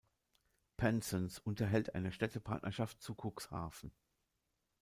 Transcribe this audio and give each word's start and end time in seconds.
Penzance 0.77 1.39
unterhält 1.45 1.93
eine 1.93 2.11
Städtepartnerschaft 2.11 3.03
zu 3.03 3.13
Cuxhaven. 3.13 3.91